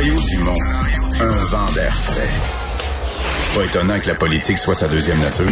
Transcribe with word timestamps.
Mario 0.00 0.14
Dumont, 0.30 0.56
un 1.20 1.44
vent 1.50 1.70
d'air 1.74 1.92
frais. 1.92 2.32
Pas 3.54 3.66
étonnant 3.66 4.00
que 4.00 4.08
la 4.08 4.14
politique 4.14 4.56
soit 4.56 4.72
sa 4.72 4.88
deuxième 4.88 5.18
nature. 5.18 5.44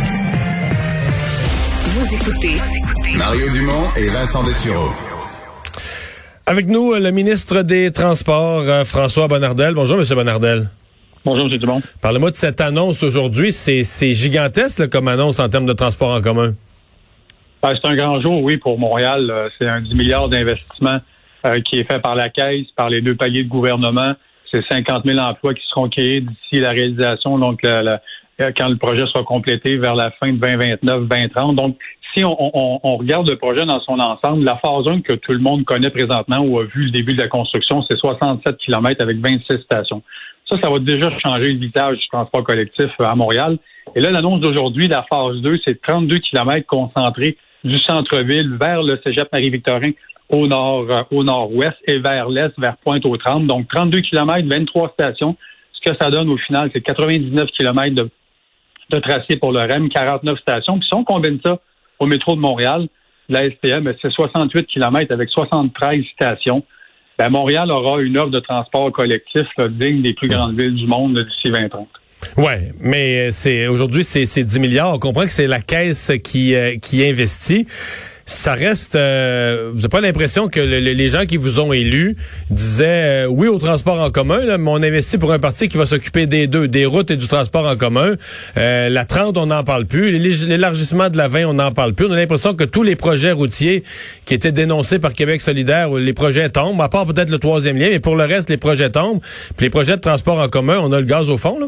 Vous 1.85 2.15
écoutez 2.15 2.57
Mario 3.19 3.51
Dumont 3.51 3.85
et 3.99 4.07
Vincent 4.07 4.43
Dessureau. 4.45 4.89
Avec 6.47 6.67
nous, 6.67 6.95
le 6.95 7.11
ministre 7.11 7.61
des 7.61 7.91
Transports, 7.93 8.63
euh, 8.63 8.85
François 8.87 9.29
Bonnardel. 9.29 9.75
Bonjour, 9.75 9.99
Monsieur 9.99 10.15
Bonnardel. 10.15 10.71
Bonjour, 11.27 11.45
M. 11.45 11.59
Dumont. 11.59 11.83
Parlez-moi 12.01 12.31
de 12.31 12.37
cette 12.37 12.63
annonce 12.63 13.03
aujourd'hui. 13.03 13.53
C'est 13.53 14.15
gigantesque 14.15 14.79
là, 14.79 14.87
comme 14.87 15.09
annonce 15.09 15.41
en 15.41 15.51
termes 15.51 15.67
de 15.67 15.75
transport 15.75 16.15
en 16.15 16.23
commun. 16.23 16.55
Ben, 17.63 17.75
c'est 17.75 17.87
un 17.87 17.97
grand 17.97 18.19
jour, 18.23 18.43
oui, 18.43 18.57
pour 18.57 18.79
Montréal. 18.79 19.31
Euh, 19.31 19.51
C'est 19.59 19.69
un 19.69 19.83
10 19.83 19.95
milliards 19.95 20.31
d'investissement 20.31 21.01
euh, 21.45 21.61
qui 21.61 21.81
est 21.81 21.85
fait 21.85 22.01
par 22.01 22.15
la 22.15 22.31
Caisse, 22.31 22.69
par 22.75 22.89
les 22.89 23.03
deux 23.03 23.15
paliers 23.15 23.45
de 23.45 23.51
gouvernement. 23.51 24.15
C'est 24.51 24.65
50 24.69 25.05
000 25.05 25.19
emplois 25.19 25.55
qui 25.55 25.63
seront 25.69 25.89
créés 25.89 26.21
d'ici 26.21 26.61
la 26.61 26.71
réalisation, 26.71 27.39
donc 27.39 27.61
quand 27.63 28.69
le 28.69 28.77
projet 28.77 29.05
sera 29.07 29.25
complété 29.25 29.77
vers 29.77 29.95
la 29.95 30.11
fin 30.13 30.33
de 30.33 30.39
2029-2030. 30.39 31.55
Donc, 31.55 31.77
si 32.15 32.25
on 32.25 32.97
regarde 32.97 33.29
le 33.29 33.37
projet 33.37 33.67
dans 33.67 33.81
son 33.81 33.99
ensemble, 33.99 34.45
la 34.45 34.57
phase 34.57 34.87
1 34.87 35.03
que 35.03 35.13
tout 35.13 35.33
le 35.33 35.41
monde 35.41 35.65
connaît 35.65 35.91
présentement 35.91 36.39
ou 36.39 36.59
a 36.59 36.65
vu 36.65 36.85
le 36.85 36.91
début 36.91 37.15
de 37.15 37.21
la 37.21 37.29
construction, 37.29 37.83
c'est 37.83 37.99
67 37.99 38.57
km 38.59 39.03
avec 39.03 39.19
26 39.19 39.63
stations. 39.63 40.03
Ça, 40.51 40.57
ça 40.63 40.71
va 40.71 40.79
déjà 40.79 41.11
changer 41.19 41.53
le 41.53 41.59
visage 41.59 41.99
du 41.99 42.09
transport 42.09 42.43
collectif 42.43 42.91
euh, 43.01 43.05
à 43.05 43.15
Montréal. 43.15 43.59
Et 43.95 44.01
là, 44.01 44.11
l'annonce 44.11 44.41
d'aujourd'hui, 44.41 44.89
la 44.89 45.05
phase 45.11 45.37
2, 45.43 45.59
c'est 45.67 45.81
32 45.83 46.19
km 46.21 46.67
concentrés 46.67 47.37
du 47.65 47.79
centre-ville 47.81 48.57
vers 48.59 48.83
le 48.83 48.99
cégep 49.05 49.29
Marie-Victorin 49.33 49.91
au 50.29 50.47
nord, 50.47 50.87
euh, 50.91 51.03
au 51.11 51.25
nord-ouest 51.25 51.77
et 51.87 51.99
vers 51.99 52.29
l'est, 52.29 52.53
vers 52.59 52.77
Pointe-aux-Trembles. 52.79 53.47
Donc, 53.47 53.69
32 53.69 54.01
km, 54.01 54.47
23 54.49 54.91
stations. 54.91 55.37
Ce 55.73 55.91
que 55.91 55.97
ça 56.01 56.11
donne 56.11 56.29
au 56.29 56.37
final, 56.37 56.71
c'est 56.73 56.81
99 56.81 57.49
km 57.57 57.95
de, 57.95 58.11
de 58.91 58.99
tracé 58.99 59.37
pour 59.37 59.53
le 59.53 59.61
REM, 59.61 59.89
49 59.89 60.39
stations. 60.41 60.79
Puis 60.79 60.89
si 60.89 60.95
on 60.95 61.05
combine 61.05 61.39
ça 61.45 61.59
au 61.99 62.07
métro 62.07 62.35
de 62.35 62.41
Montréal, 62.41 62.89
la 63.29 63.51
STM, 63.51 63.93
c'est 64.01 64.11
68 64.11 64.67
km 64.67 65.13
avec 65.13 65.29
73 65.31 66.05
stations. 66.15 66.65
Ben, 67.19 67.31
Montréal 67.31 67.71
aura 67.71 68.01
une 68.01 68.17
offre 68.19 68.31
de 68.31 68.41
transport 68.41 68.93
collectif 68.93 69.47
là, 69.57 69.69
digne 69.69 70.03
des 70.03 70.15
plus 70.15 70.29
grandes 70.29 70.59
villes 70.59 70.75
du 70.75 70.87
monde 70.87 71.19
d'ici 71.19 71.51
2030. 71.51 71.89
Ouais, 72.37 72.73
mais 72.81 73.31
c'est 73.33 73.69
aujourd'hui 73.69 74.03
c'est 74.03 74.27
c'est 74.27 74.45
10 74.45 74.61
milliards. 74.61 74.95
On 74.95 74.99
comprend 74.99 75.23
que 75.23 75.33
c'est 75.33 75.47
la 75.47 75.61
caisse 75.61 76.13
qui 76.23 76.55
euh, 76.55 76.77
qui 76.77 77.05
investit. 77.05 77.67
Ça 78.31 78.53
reste. 78.53 78.95
euh, 78.95 79.71
vous 79.71 79.77
n'avez 79.77 79.89
pas 79.89 80.03
l'impression 80.03 80.49
que 80.49 80.61
le- 80.61 80.81
le- 80.81 80.93
les 80.93 81.09
gens 81.09 81.25
qui 81.25 81.39
vous 81.39 81.61
ont 81.61 81.73
élu 81.73 82.15
disaient 82.51 83.25
euh, 83.25 83.27
oui 83.27 83.49
au 83.49 83.57
transport 83.57 83.99
en 84.01 84.11
commun, 84.11 84.45
là, 84.45 84.59
mais 84.59 84.71
on 84.71 84.77
investit 84.83 85.17
pour 85.17 85.33
un 85.33 85.39
parti 85.39 85.71
qui 85.71 85.79
va 85.79 85.87
s'occuper 85.87 86.27
des 86.27 86.47
deux, 86.47 86.69
des 86.69 86.85
routes 86.85 87.11
et 87.11 87.17
du 87.17 87.27
transport 87.27 87.67
en 87.67 87.75
commun. 87.77 88.17
Euh, 88.59 88.91
la 88.91 89.07
30, 89.07 89.39
on 89.39 89.47
n'en 89.47 89.65
parle 89.65 89.87
plus. 89.87 90.11
L'élargissement 90.47 91.09
de 91.09 91.17
la 91.17 91.29
20, 91.29 91.47
on 91.47 91.55
n'en 91.55 91.73
parle 91.73 91.95
plus. 91.95 92.05
On 92.05 92.13
a 92.13 92.17
l'impression 92.17 92.55
que 92.55 92.65
tous 92.65 92.83
les 92.83 92.97
projets 92.97 93.33
routiers 93.33 93.83
qui 94.27 94.35
étaient 94.35 94.53
dénoncés 94.53 94.99
par 94.99 95.15
Québec 95.15 95.41
solidaire, 95.41 95.91
les 95.95 96.13
projets 96.13 96.51
tombent, 96.51 96.83
à 96.83 96.91
part 96.91 97.07
peut-être 97.07 97.31
le 97.31 97.39
troisième 97.39 97.79
lien, 97.79 97.89
mais 97.89 97.99
pour 98.01 98.15
le 98.15 98.25
reste, 98.25 98.51
les 98.51 98.59
projets 98.59 98.91
tombent. 98.91 99.21
Puis 99.57 99.65
les 99.65 99.71
projets 99.71 99.97
de 99.97 100.03
transport 100.03 100.39
en 100.39 100.49
commun, 100.51 100.79
on 100.83 100.93
a 100.93 101.01
le 101.01 101.07
gaz 101.07 101.31
au 101.31 101.39
fond, 101.39 101.59
là. 101.59 101.67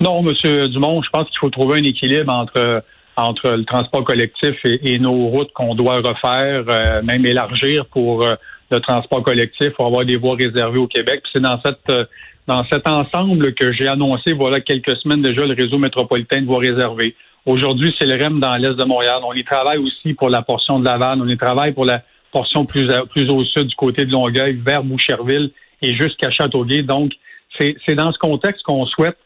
Non, 0.00 0.22
Monsieur 0.22 0.68
Dumont, 0.68 1.00
je 1.02 1.08
pense 1.10 1.26
qu'il 1.30 1.38
faut 1.40 1.48
trouver 1.48 1.80
un 1.80 1.84
équilibre 1.84 2.30
entre 2.30 2.82
entre 3.16 3.50
le 3.50 3.64
transport 3.64 4.04
collectif 4.04 4.54
et, 4.64 4.98
nos 4.98 5.28
routes 5.28 5.52
qu'on 5.52 5.74
doit 5.74 5.96
refaire, 5.96 6.64
euh, 6.68 7.02
même 7.02 7.24
élargir 7.24 7.86
pour 7.86 8.22
euh, 8.22 8.34
le 8.70 8.80
transport 8.80 9.22
collectif, 9.22 9.70
pour 9.70 9.86
avoir 9.86 10.04
des 10.04 10.16
voies 10.16 10.36
réservées 10.36 10.78
au 10.78 10.86
Québec. 10.86 11.22
C'est 11.32 11.40
dans 11.40 11.60
cette 11.64 11.88
euh, 11.90 12.04
dans 12.46 12.64
cet 12.70 12.88
ensemble 12.88 13.54
que 13.54 13.72
j'ai 13.72 13.88
annoncé, 13.88 14.32
voilà 14.32 14.60
quelques 14.60 14.96
semaines 14.98 15.20
déjà, 15.20 15.44
le 15.44 15.54
réseau 15.54 15.78
métropolitain 15.78 16.42
de 16.42 16.46
voies 16.46 16.60
réservées. 16.60 17.16
Aujourd'hui, 17.44 17.92
c'est 17.98 18.06
le 18.06 18.22
REM 18.22 18.38
dans 18.38 18.54
l'est 18.56 18.74
de 18.74 18.84
Montréal. 18.84 19.18
On 19.24 19.32
y 19.32 19.42
travaille 19.42 19.78
aussi 19.78 20.14
pour 20.14 20.28
la 20.28 20.42
portion 20.42 20.78
de 20.78 20.84
Laval. 20.84 21.20
On 21.20 21.28
y 21.28 21.36
travaille 21.36 21.72
pour 21.72 21.84
la 21.84 22.02
portion 22.30 22.64
plus, 22.64 22.88
à- 22.90 23.04
plus 23.04 23.28
au 23.30 23.44
sud 23.44 23.66
du 23.66 23.74
côté 23.74 24.04
de 24.04 24.12
Longueuil, 24.12 24.60
vers 24.64 24.84
Boucherville 24.84 25.50
et 25.82 25.94
jusqu'à 25.94 26.30
Châteauguay. 26.30 26.82
Donc, 26.82 27.12
c'est 27.58 27.94
dans 27.94 28.12
ce 28.12 28.18
contexte 28.18 28.62
qu'on 28.62 28.86
souhaite 28.86 29.16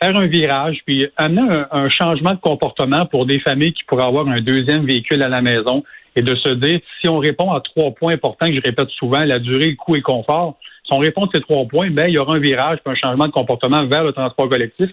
faire 0.00 0.16
un 0.16 0.26
virage, 0.26 0.78
puis 0.86 1.06
amener 1.16 1.42
un, 1.42 1.68
un 1.70 1.88
changement 1.88 2.34
de 2.34 2.40
comportement 2.40 3.06
pour 3.06 3.26
des 3.26 3.40
familles 3.40 3.72
qui 3.72 3.84
pourraient 3.84 4.06
avoir 4.06 4.28
un 4.28 4.40
deuxième 4.40 4.86
véhicule 4.86 5.22
à 5.22 5.28
la 5.28 5.42
maison 5.42 5.82
et 6.18 6.22
de 6.22 6.34
se 6.34 6.48
dire, 6.48 6.80
si 7.00 7.08
on 7.08 7.18
répond 7.18 7.52
à 7.52 7.60
trois 7.60 7.92
points 7.92 8.14
importants 8.14 8.48
que 8.48 8.54
je 8.54 8.60
répète 8.60 8.90
souvent, 8.90 9.24
la 9.24 9.38
durée, 9.38 9.70
le 9.70 9.76
coût 9.76 9.94
et 9.94 9.98
le 9.98 10.04
confort, 10.04 10.58
si 10.84 10.92
on 10.92 10.98
répond 10.98 11.26
à 11.26 11.28
ces 11.32 11.40
trois 11.40 11.64
points, 11.66 11.90
ben, 11.90 12.06
il 12.08 12.14
y 12.14 12.18
aura 12.18 12.34
un 12.34 12.40
virage 12.40 12.78
puis 12.84 12.92
un 12.92 12.96
changement 12.96 13.26
de 13.26 13.32
comportement 13.32 13.86
vers 13.86 14.02
le 14.02 14.12
transport 14.12 14.48
collectif. 14.48 14.90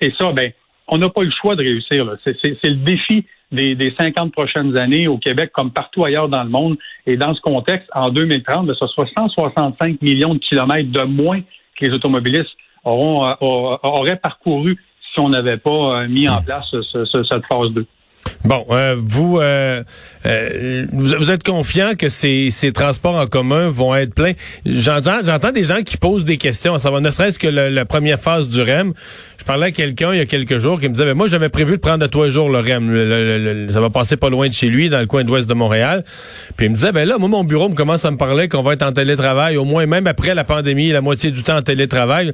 Et 0.00 0.12
ça, 0.18 0.32
ben, 0.32 0.50
on 0.88 0.98
n'a 0.98 1.08
pas 1.08 1.22
eu 1.22 1.26
le 1.26 1.32
choix 1.40 1.56
de 1.56 1.62
réussir. 1.62 2.06
C'est 2.24 2.36
le 2.64 2.84
défi 2.84 3.24
des, 3.50 3.74
des 3.74 3.94
50 3.98 4.32
prochaines 4.32 4.76
années 4.78 5.08
au 5.08 5.16
Québec, 5.16 5.52
comme 5.54 5.70
partout 5.70 6.04
ailleurs 6.04 6.28
dans 6.28 6.42
le 6.42 6.50
monde. 6.50 6.76
Et 7.06 7.16
dans 7.16 7.34
ce 7.34 7.40
contexte, 7.40 7.88
en 7.94 8.10
2030, 8.10 8.66
ben, 8.66 8.74
ce 8.74 8.86
sera 8.88 9.06
165 9.16 10.02
millions 10.02 10.34
de 10.34 10.40
kilomètres 10.40 10.90
de 10.90 11.02
moins 11.02 11.40
que 11.40 11.86
les 11.86 11.92
automobilistes 11.92 12.56
auront, 12.86 13.26
euh, 13.26 13.34
aura- 13.40 13.80
auraient 13.82 14.16
parcouru 14.16 14.78
si 15.12 15.20
on 15.20 15.28
n'avait 15.28 15.58
pas 15.58 15.70
euh, 16.02 16.08
mis 16.08 16.28
en 16.28 16.40
place 16.42 16.66
ce- 16.70 17.04
ce- 17.04 17.22
cette 17.24 17.44
phase 17.46 17.70
2. 17.70 17.86
Bon, 18.44 18.64
euh, 18.70 18.94
vous, 18.96 19.38
euh, 19.40 19.82
euh, 20.24 20.86
vous 20.92 21.06
vous 21.18 21.30
êtes 21.30 21.42
confiant 21.42 21.94
que 21.98 22.08
ces, 22.08 22.52
transports 22.72 23.16
en 23.16 23.26
commun 23.26 23.70
vont 23.70 23.94
être 23.94 24.14
pleins? 24.14 24.34
J'entends, 24.64 25.18
j'entends 25.24 25.52
des 25.52 25.64
gens 25.64 25.82
qui 25.82 25.96
posent 25.96 26.24
des 26.24 26.36
questions, 26.36 26.74
à 26.74 26.78
savoir 26.78 27.00
ne 27.00 27.10
serait-ce 27.10 27.38
que 27.38 27.48
la 27.48 27.84
première 27.84 28.20
phase 28.20 28.48
du 28.48 28.62
REM. 28.62 28.92
Je 29.38 29.44
parlais 29.44 29.66
à 29.66 29.70
quelqu'un 29.70 30.12
il 30.12 30.18
y 30.18 30.20
a 30.20 30.26
quelques 30.26 30.58
jours 30.58 30.80
qui 30.80 30.88
me 30.88 30.92
disait, 30.92 31.04
ben, 31.04 31.14
moi 31.14 31.28
j'avais 31.28 31.48
prévu 31.48 31.72
de 31.72 31.80
prendre 31.80 32.04
à 32.04 32.24
les 32.24 32.30
jours 32.30 32.48
le 32.48 32.58
REM. 32.58 33.70
Ça 33.72 33.80
va 33.80 33.90
passer 33.90 34.16
pas 34.16 34.28
loin 34.28 34.48
de 34.48 34.52
chez 34.52 34.68
lui, 34.68 34.88
dans 34.88 34.98
le 34.98 35.06
coin 35.06 35.22
de 35.22 35.28
l'ouest 35.28 35.48
de 35.48 35.54
Montréal. 35.54 36.04
Puis 36.56 36.66
il 36.66 36.70
me 36.70 36.74
disait, 36.74 36.92
ben 36.92 37.06
là, 37.06 37.18
moi 37.18 37.28
mon 37.28 37.44
bureau 37.44 37.68
me 37.68 37.74
commence 37.74 38.04
à 38.04 38.10
me 38.10 38.16
parler 38.16 38.48
qu'on 38.48 38.62
va 38.62 38.72
être 38.72 38.82
en 38.82 38.92
télétravail, 38.92 39.56
au 39.56 39.64
moins 39.64 39.86
même 39.86 40.06
après 40.06 40.34
la 40.34 40.44
pandémie, 40.44 40.90
la 40.90 41.00
moitié 41.00 41.30
du 41.30 41.42
temps 41.42 41.58
en 41.58 41.62
télétravail. 41.62 42.32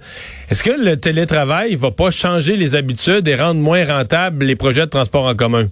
Est-ce 0.51 0.63
que 0.63 0.71
le 0.71 0.97
télétravail 0.97 1.75
va 1.75 1.91
pas 1.91 2.11
changer 2.11 2.57
les 2.57 2.75
habitudes 2.75 3.27
et 3.29 3.37
rendre 3.37 3.61
moins 3.61 3.85
rentables 3.85 4.45
les 4.45 4.57
projets 4.57 4.87
de 4.87 4.91
transport 4.91 5.27
en 5.27 5.35
commun? 5.35 5.69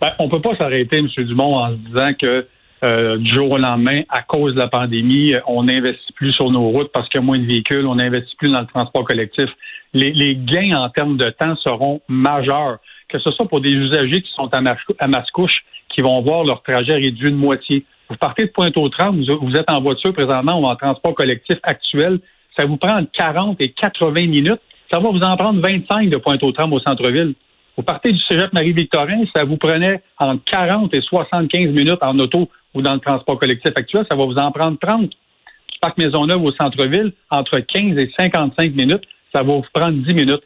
Ben, 0.00 0.10
on 0.18 0.28
peut 0.28 0.40
pas 0.40 0.54
s'arrêter, 0.56 0.98
M. 0.98 1.08
Dumont, 1.24 1.56
en 1.56 1.70
se 1.70 1.74
disant 1.74 2.12
que 2.20 2.46
euh, 2.84 3.16
du 3.16 3.34
jour 3.34 3.50
au 3.50 3.56
lendemain, 3.56 4.02
à 4.10 4.20
cause 4.22 4.54
de 4.54 4.58
la 4.58 4.68
pandémie, 4.68 5.34
euh, 5.34 5.40
on 5.46 5.64
n'investit 5.64 6.12
plus 6.12 6.32
sur 6.32 6.50
nos 6.50 6.68
routes 6.68 6.92
parce 6.92 7.08
qu'il 7.08 7.20
y 7.20 7.22
a 7.22 7.26
moins 7.26 7.38
de 7.38 7.46
véhicules, 7.46 7.86
on 7.86 7.94
n'investit 7.94 8.36
plus 8.36 8.50
dans 8.50 8.60
le 8.60 8.66
transport 8.66 9.04
collectif. 9.04 9.48
Les, 9.94 10.36
gains 10.36 10.76
en 10.76 10.90
termes 10.90 11.16
de 11.16 11.30
temps 11.30 11.56
seront 11.56 12.02
majeurs, 12.08 12.78
que 13.08 13.18
ce 13.18 13.30
soit 13.30 13.48
pour 13.48 13.62
des 13.62 13.70
usagers 13.70 14.20
qui 14.20 14.30
sont 14.34 14.52
à, 14.52 14.60
Mascou- 14.60 14.96
à 14.98 15.08
Mascouche, 15.08 15.64
qui 15.88 16.02
vont 16.02 16.20
voir 16.20 16.44
leur 16.44 16.62
trajet 16.62 16.94
réduit 16.94 17.30
de 17.30 17.36
moitié. 17.36 17.86
Vous 18.10 18.16
partez 18.16 18.44
de 18.44 18.50
Pointe-aux-Trembles, 18.50 19.24
vous, 19.24 19.46
vous 19.46 19.56
êtes 19.56 19.70
en 19.70 19.80
voiture 19.80 20.12
présentement 20.12 20.60
ou 20.60 20.66
en 20.66 20.76
transport 20.76 21.14
collectif 21.14 21.56
actuel, 21.62 22.20
ça 22.58 22.66
vous 22.66 22.76
prend 22.76 22.98
entre 22.98 23.10
40 23.12 23.56
et 23.60 23.70
80 23.70 24.12
minutes. 24.26 24.60
Ça 24.90 24.98
va 24.98 25.10
vous 25.10 25.20
en 25.20 25.36
prendre 25.36 25.60
25 25.60 26.10
de 26.10 26.16
Pointe-aux-Trembles 26.16 26.74
au 26.74 26.80
centre-ville. 26.80 27.34
Vous 27.76 27.82
partez 27.82 28.10
du 28.10 28.20
cégep 28.20 28.52
Marie-Victorin, 28.54 29.24
ça 29.34 29.44
vous 29.44 29.58
prenait 29.58 30.02
entre 30.18 30.42
40 30.44 30.94
et 30.94 31.02
75 31.02 31.72
minutes 31.72 32.02
en 32.02 32.18
auto 32.18 32.48
ou 32.74 32.80
dans 32.80 32.94
le 32.94 33.00
transport 33.00 33.38
collectif 33.38 33.72
actuel, 33.76 34.06
ça 34.10 34.16
va 34.16 34.24
vous 34.24 34.36
en 34.36 34.50
prendre 34.50 34.78
30. 34.78 35.10
Du 35.10 35.78
parc 35.80 35.98
Maisonneuve 35.98 36.42
au 36.42 36.52
centre-ville, 36.52 37.12
entre 37.30 37.58
15 37.58 37.98
et 37.98 38.10
55 38.18 38.74
minutes, 38.74 39.04
ça 39.34 39.42
va 39.42 39.52
vous 39.52 39.64
prendre 39.74 39.92
10 39.92 40.14
minutes. 40.14 40.42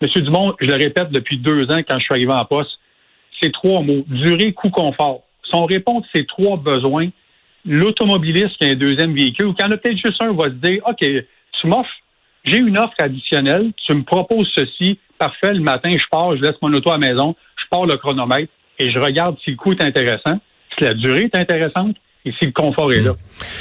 Monsieur 0.00 0.22
Dumont, 0.22 0.54
je 0.60 0.66
le 0.66 0.74
répète 0.74 1.10
depuis 1.10 1.38
deux 1.38 1.70
ans 1.70 1.80
quand 1.86 1.98
je 1.98 2.04
suis 2.04 2.14
arrivé 2.14 2.32
en 2.32 2.44
poste, 2.44 2.70
c'est 3.40 3.52
trois 3.52 3.82
mots, 3.82 4.04
durée, 4.08 4.52
coût, 4.52 4.70
confort. 4.70 5.22
Si 5.44 5.54
on 5.54 5.66
à 5.66 6.00
ces 6.14 6.24
trois 6.26 6.56
besoins, 6.56 7.08
l'automobiliste 7.66 8.56
qui 8.56 8.64
a 8.64 8.70
un 8.70 8.74
deuxième 8.74 9.14
véhicule, 9.14 9.46
ou 9.46 9.54
qui 9.54 9.62
en 9.62 9.70
a 9.70 9.76
peut-être 9.76 9.98
juste 9.98 10.22
un, 10.22 10.32
va 10.32 10.44
se 10.44 10.54
dire, 10.54 10.82
OK, 10.86 10.98
tu 11.00 11.66
m'offres, 11.66 11.90
j'ai 12.44 12.58
une 12.58 12.78
offre 12.78 12.94
additionnelle, 12.98 13.72
tu 13.84 13.94
me 13.94 14.02
proposes 14.02 14.50
ceci, 14.54 14.98
parfait, 15.18 15.54
le 15.54 15.60
matin, 15.60 15.90
je 15.92 16.04
pars, 16.10 16.36
je 16.36 16.42
laisse 16.42 16.56
mon 16.60 16.72
auto 16.72 16.90
à 16.90 16.98
la 16.98 17.12
maison, 17.12 17.36
je 17.56 17.64
pars 17.70 17.86
le 17.86 17.96
chronomètre 17.96 18.52
et 18.78 18.90
je 18.90 18.98
regarde 18.98 19.36
si 19.44 19.50
le 19.50 19.56
coût 19.56 19.72
est 19.72 19.82
intéressant, 19.82 20.40
si 20.76 20.84
la 20.84 20.94
durée 20.94 21.24
est 21.24 21.38
intéressante 21.38 21.96
et 22.24 22.32
si 22.38 22.46
le 22.46 22.52
confort 22.52 22.92
est 22.92 23.00
là. 23.00 23.14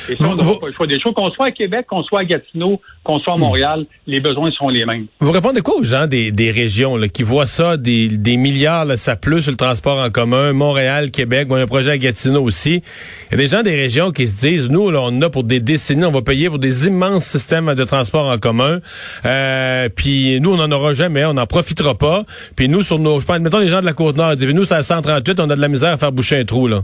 Et 0.09 0.15
ça, 0.15 0.25
on 0.27 0.35
Vous- 0.35 0.53
n'a 0.53 0.59
pas 0.59 0.67
le 0.67 0.73
choix 0.73 0.85
des 0.87 0.99
choses. 0.99 1.13
Qu'on 1.15 1.31
soit 1.31 1.47
à 1.47 1.51
Québec, 1.51 1.87
qu'on 1.89 2.03
soit 2.03 2.19
à 2.19 2.25
Gatineau, 2.25 2.79
qu'on 3.03 3.17
soit 3.19 3.33
à 3.33 3.37
Montréal, 3.37 3.85
les 4.05 4.19
besoins 4.19 4.51
sont 4.51 4.69
les 4.69 4.85
mêmes. 4.85 5.07
Vous 5.19 5.31
répondez 5.31 5.61
quoi 5.61 5.77
aux 5.77 5.83
gens 5.83 6.05
des, 6.05 6.31
des 6.31 6.51
régions 6.51 6.95
là, 6.95 7.07
qui 7.07 7.23
voient 7.23 7.47
ça, 7.47 7.77
des, 7.77 8.07
des 8.07 8.37
milliards, 8.37 8.85
là, 8.85 8.97
ça 8.97 9.15
pleut 9.15 9.41
sur 9.41 9.49
le 9.51 9.57
transport 9.57 9.97
en 9.97 10.11
commun, 10.11 10.53
Montréal, 10.53 11.09
Québec, 11.09 11.47
on 11.49 11.55
a 11.55 11.61
un 11.61 11.65
projet 11.67 11.91
à 11.91 11.97
Gatineau 11.97 12.43
aussi? 12.43 12.83
Il 13.29 13.31
y 13.31 13.33
a 13.33 13.37
des 13.37 13.47
gens 13.47 13.63
des 13.63 13.75
régions 13.75 14.11
qui 14.11 14.27
se 14.27 14.39
disent, 14.39 14.69
nous, 14.69 14.91
là, 14.91 14.99
on 15.01 15.21
a 15.23 15.29
pour 15.31 15.43
des 15.43 15.59
décennies, 15.59 16.05
on 16.05 16.11
va 16.11 16.21
payer 16.21 16.47
pour 16.49 16.59
des 16.59 16.85
immenses 16.87 17.25
systèmes 17.25 17.73
de 17.73 17.83
transport 17.83 18.25
en 18.27 18.37
commun. 18.37 18.79
Euh, 19.25 19.89
puis 19.95 20.39
nous, 20.39 20.53
on 20.53 20.57
n'en 20.57 20.71
aura 20.71 20.93
jamais, 20.93 21.25
on 21.25 21.33
n'en 21.33 21.47
profitera 21.47 21.95
pas. 21.95 22.25
Puis 22.55 22.69
nous, 22.69 22.83
sur 22.83 22.99
nos, 22.99 23.19
je 23.19 23.25
pense, 23.25 23.39
mettons 23.39 23.59
les 23.59 23.69
gens 23.69 23.81
de 23.81 23.85
la 23.85 23.93
Côte-Nord, 23.93 24.33
ils 24.33 24.37
disent, 24.37 24.49
nous, 24.49 24.65
c'est 24.65 24.75
à 24.75 24.83
138, 24.83 25.39
on 25.39 25.49
a 25.49 25.55
de 25.55 25.61
la 25.61 25.67
misère 25.67 25.91
à 25.93 25.97
faire 25.97 26.11
boucher 26.11 26.37
un 26.39 26.45
trou, 26.45 26.67
là. 26.67 26.83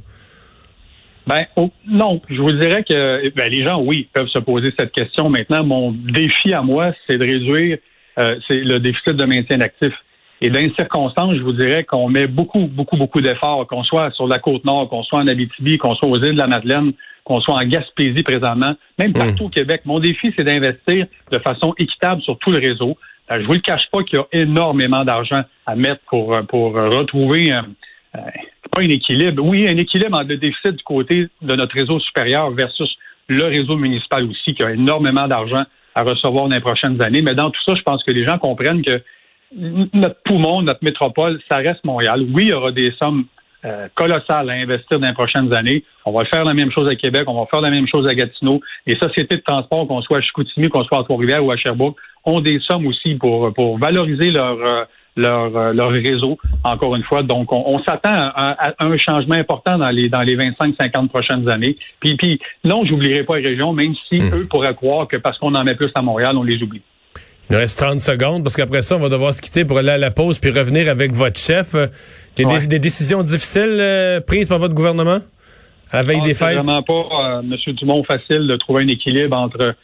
Ben 1.27 1.45
non, 1.85 2.21
je 2.29 2.41
vous 2.41 2.53
dirais 2.53 2.83
que 2.83 3.29
ben, 3.35 3.51
les 3.51 3.63
gens, 3.63 3.81
oui, 3.81 4.07
peuvent 4.13 4.29
se 4.29 4.39
poser 4.39 4.74
cette 4.79 4.91
question. 4.91 5.29
Maintenant, 5.29 5.63
mon 5.63 5.91
défi 5.91 6.53
à 6.53 6.62
moi, 6.62 6.94
c'est 7.06 7.18
de 7.18 7.24
réduire 7.24 7.77
euh, 8.19 8.39
c'est 8.47 8.57
le 8.57 8.79
déficit 8.79 9.13
de 9.13 9.25
maintien 9.25 9.57
d'actifs. 9.57 9.94
Et 10.41 10.50
dans 10.50 10.59
les 10.59 10.74
circonstances, 10.74 11.35
je 11.35 11.41
vous 11.41 11.53
dirais 11.53 11.83
qu'on 11.83 12.09
met 12.09 12.27
beaucoup, 12.27 12.68
beaucoup, 12.68 12.97
beaucoup 12.97 13.21
d'efforts, 13.21 13.65
qu'on 13.68 13.83
soit 13.83 14.12
sur 14.12 14.27
la 14.27 14.39
côte 14.39 14.65
nord, 14.65 14.89
qu'on 14.89 15.03
soit 15.03 15.19
en 15.19 15.27
Abitibi, 15.27 15.77
qu'on 15.77 15.95
soit 15.95 16.07
aux 16.07 16.18
îles 16.18 16.33
de 16.33 16.38
la 16.38 16.47
Madeleine, 16.47 16.94
qu'on 17.24 17.41
soit 17.41 17.56
en 17.56 17.65
Gaspésie 17.65 18.24
présentement, 18.24 18.75
même 19.00 19.09
mmh. 19.12 19.13
partout 19.13 19.45
au 19.45 19.50
Québec. 19.50 19.81
Mon 19.85 20.00
défi, 20.00 20.33
c'est 20.38 20.44
d'investir 20.44 21.06
de 21.31 21.39
façon 21.39 21.74
équitable 21.77 22.21
sur 22.21 22.38
tout 22.39 22.51
le 22.51 22.59
réseau. 22.59 22.97
Euh, 23.31 23.39
je 23.41 23.45
vous 23.45 23.53
le 23.53 23.59
cache 23.59 23.89
pas 23.91 24.03
qu'il 24.03 24.19
y 24.19 24.21
a 24.21 24.27
énormément 24.31 25.03
d'argent 25.03 25.41
à 25.65 25.75
mettre 25.75 26.01
pour, 26.07 26.35
pour 26.47 26.74
retrouver 26.74 27.53
euh, 27.53 27.62
un 28.81 28.89
équilibre. 28.89 29.44
Oui, 29.44 29.68
un 29.68 29.77
équilibre 29.77 30.18
entre 30.18 30.29
le 30.29 30.38
déficit 30.38 30.71
du 30.71 30.83
côté 30.83 31.27
de 31.41 31.56
notre 31.56 31.75
réseau 31.75 32.00
supérieur 32.00 32.51
versus 32.51 32.89
le 33.27 33.44
réseau 33.44 33.75
municipal 33.75 34.24
aussi, 34.25 34.53
qui 34.53 34.63
a 34.63 34.71
énormément 34.71 35.27
d'argent 35.27 35.63
à 35.95 36.03
recevoir 36.03 36.47
dans 36.47 36.56
les 36.56 36.62
prochaines 36.62 37.01
années. 37.01 37.21
Mais 37.21 37.33
dans 37.33 37.50
tout 37.50 37.62
ça, 37.65 37.75
je 37.75 37.81
pense 37.81 38.03
que 38.03 38.12
les 38.12 38.25
gens 38.25 38.38
comprennent 38.38 38.83
que 38.83 39.01
notre 39.56 40.21
poumon, 40.24 40.62
notre 40.62 40.83
métropole, 40.83 41.39
ça 41.50 41.57
reste 41.57 41.83
Montréal. 41.83 42.25
Oui, 42.33 42.44
il 42.44 42.50
y 42.50 42.53
aura 42.53 42.71
des 42.71 42.91
sommes 43.00 43.25
euh, 43.65 43.88
colossales 43.95 44.50
à 44.50 44.53
investir 44.53 45.00
dans 45.00 45.07
les 45.07 45.13
prochaines 45.13 45.53
années. 45.53 45.83
On 46.06 46.12
va 46.12 46.25
faire 46.25 46.44
la 46.44 46.53
même 46.53 46.71
chose 46.71 46.88
à 46.88 46.95
Québec, 46.95 47.24
on 47.27 47.39
va 47.39 47.47
faire 47.47 47.62
la 47.62 47.69
même 47.69 47.88
chose 47.88 48.06
à 48.07 48.13
Gatineau. 48.13 48.62
Les 48.85 48.95
sociétés 48.97 49.38
de 49.38 49.41
transport, 49.41 49.88
qu'on 49.88 50.01
soit 50.01 50.18
à 50.18 50.21
Chicoutimi, 50.21 50.69
qu'on 50.69 50.83
soit 50.83 51.00
à 51.00 51.03
Trois-Rivières 51.03 51.44
ou 51.44 51.51
à 51.51 51.57
Sherbrooke, 51.57 51.97
ont 52.25 52.39
des 52.39 52.59
sommes 52.59 52.85
aussi 52.88 53.15
pour, 53.15 53.53
pour 53.53 53.79
valoriser 53.79 54.31
leur, 54.31 54.57
euh, 54.59 54.85
leur, 55.17 55.57
euh, 55.57 55.73
leur 55.73 55.89
réseau, 55.89 56.37
encore 56.63 56.95
une 56.95 57.03
fois. 57.03 57.23
Donc, 57.23 57.51
on, 57.51 57.79
s'attend 57.79 58.13
à, 58.13 58.73
un 58.79 58.97
changement 58.97 59.35
important 59.35 59.77
dans 59.77 59.89
les 59.89 60.07
dans 60.07 60.21
les 60.21 60.37
25-50 60.37 61.09
prochaines 61.09 61.49
années. 61.49 61.77
Puis, 61.99 62.15
puis 62.15 62.39
non, 62.63 62.85
j'oublierai 62.85 63.23
pas 63.23 63.37
les 63.37 63.47
régions, 63.49 63.73
même 63.73 63.93
si 64.07 64.19
hmm. 64.19 64.33
eux 64.33 64.47
pourraient 64.49 64.75
croire 64.75 65.07
que 65.07 65.17
parce 65.17 65.37
qu'on 65.37 65.53
en 65.55 65.63
met 65.63 65.75
plus 65.75 65.91
à 65.95 66.01
Montréal, 66.01 66.37
on 66.37 66.43
les 66.43 66.61
oublie. 66.61 66.81
Il 67.49 67.53
nous 67.53 67.59
reste 67.59 67.79
30 67.79 68.01
secondes 68.01 68.43
parce 68.43 68.55
qu'après 68.55 68.81
ça, 68.81 68.97
on 68.97 68.99
va 68.99 69.09
devoir 69.09 69.33
se 69.33 69.41
quitter 69.41 69.63
pour 69.63 69.77
aller 69.77 69.91
à 69.91 69.97
la 69.97 70.11
pause 70.11 70.37
puis 70.37 70.51
revenir 70.51 70.89
avec 70.89 71.13
votre 71.13 71.39
chef. 71.39 71.75
Il 72.37 72.47
y 72.47 72.53
a 72.53 72.59
des, 72.59 72.79
décisions 72.79 73.23
difficiles 73.23 73.77
euh, 73.79 74.19
prises 74.19 74.49
par 74.49 74.59
votre 74.59 74.75
gouvernement? 74.75 75.19
À 75.89 75.97
la 75.97 76.03
veille 76.03 76.19
ah, 76.21 76.25
des 76.25 76.33
fêtes? 76.33 76.57
vraiment 76.57 76.83
pas, 76.83 77.39
euh, 77.39 77.41
M. 77.41 77.73
Dumont, 77.75 78.03
facile 78.03 78.47
de 78.47 78.57
trouver 78.57 78.83
un 78.83 78.87
équilibre 78.89 79.35
entre 79.35 79.75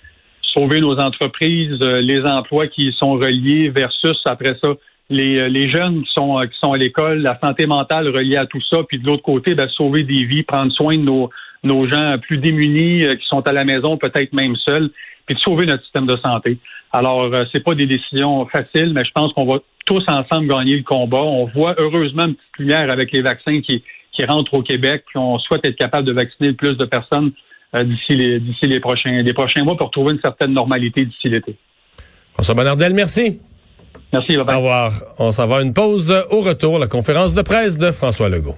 sauver 0.54 0.82
nos 0.82 1.00
entreprises, 1.00 1.80
les 1.82 2.22
emplois 2.22 2.68
qui 2.68 2.94
sont 3.00 3.14
reliés 3.14 3.70
versus, 3.70 4.22
après 4.26 4.56
ça, 4.64 4.70
les, 5.10 5.40
euh, 5.40 5.48
les 5.48 5.70
jeunes 5.70 6.04
qui 6.04 6.12
sont, 6.16 6.40
euh, 6.40 6.46
qui 6.46 6.58
sont 6.60 6.74
à 6.74 6.78
l'école, 6.78 7.20
la 7.20 7.38
santé 7.40 7.66
mentale 7.66 8.08
reliée 8.08 8.38
à 8.38 8.46
tout 8.46 8.62
ça, 8.70 8.80
puis 8.88 9.00
de 9.00 9.06
l'autre 9.06 9.24
côté, 9.24 9.56
ben, 9.56 9.68
sauver 9.70 10.04
des 10.04 10.26
vies, 10.26 10.44
prendre 10.44 10.72
soin 10.72 10.96
de 10.96 11.04
nos, 11.04 11.30
nos 11.64 11.88
gens 11.90 12.18
plus 12.20 12.38
démunis 12.38 13.04
euh, 13.04 13.16
qui 13.16 13.26
sont 13.28 13.46
à 13.48 13.52
la 13.52 13.66
maison, 13.66 13.98
peut-être 13.98 14.34
même 14.34 14.56
seuls, 14.56 14.90
puis 15.26 15.36
de 15.36 15.40
sauver 15.40 15.66
notre 15.66 15.84
système 15.84 16.06
de 16.06 16.18
santé. 16.24 16.58
Alors, 16.92 17.34
c'est 17.52 17.64
pas 17.64 17.74
des 17.74 17.88
décisions 17.88 18.46
faciles, 18.46 18.94
mais 18.94 19.04
je 19.04 19.12
pense 19.16 19.34
qu'on 19.34 19.46
va 19.46 19.60
tous 19.84 20.04
ensemble 20.08 20.48
gagner 20.48 20.78
le 20.78 20.84
combat. 20.84 21.24
On 21.24 21.46
voit 21.46 21.74
heureusement 21.80 22.26
une 22.26 22.36
petite 22.36 22.58
lumière 22.60 22.92
avec 22.92 23.12
les 23.12 23.24
vaccins 23.24 23.62
qui, 23.62 23.84
qui 24.12 24.24
rentrent 24.26 24.54
au 24.54 24.62
Québec, 24.62 25.04
puis 25.08 25.18
on 25.18 25.40
souhaite 25.40 25.66
être 25.66 25.76
capable 25.76 26.06
de 26.06 26.12
vacciner 26.12 26.54
plus 26.54 26.78
de 26.78 26.86
personnes 26.86 27.32
d'ici 27.74 28.16
les 28.16 28.40
d'ici 28.40 28.68
les 28.68 28.80
prochains 28.80 29.24
les 29.24 29.34
prochains 29.34 29.64
mois 29.64 29.76
pour 29.76 29.90
trouver 29.90 30.14
une 30.14 30.20
certaine 30.20 30.54
normalité 30.54 31.04
d'ici 31.04 31.30
l'été. 31.30 31.56
François 32.34 32.54
Bonnardel, 32.54 32.94
merci. 32.94 33.42
Merci, 34.14 34.38
Au 34.38 34.44
revoir. 34.44 34.94
On 35.18 35.32
s'en 35.32 35.48
va 35.48 35.58
à 35.58 35.62
une 35.62 35.74
pause. 35.74 36.14
Au 36.30 36.42
retour, 36.42 36.78
la 36.78 36.88
conférence 36.88 37.34
de 37.34 37.42
presse 37.42 37.78
de 37.78 37.92
François 37.92 38.30
Legault. 38.30 38.56